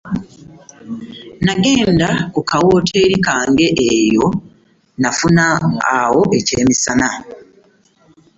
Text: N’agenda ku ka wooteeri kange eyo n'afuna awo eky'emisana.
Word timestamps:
N’agenda 1.45 2.09
ku 2.33 2.39
ka 2.49 2.57
wooteeri 2.65 3.15
kange 3.25 3.67
eyo 3.93 4.27
n'afuna 5.01 5.43
awo 5.99 6.21
eky'emisana. 6.37 7.07